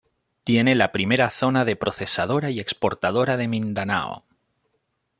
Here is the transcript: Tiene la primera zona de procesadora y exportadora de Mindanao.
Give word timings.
Tiene 0.43 0.73
la 0.73 0.91
primera 0.91 1.29
zona 1.29 1.63
de 1.63 1.75
procesadora 1.75 2.49
y 2.49 2.59
exportadora 2.59 3.37
de 3.37 3.47
Mindanao. 3.47 4.23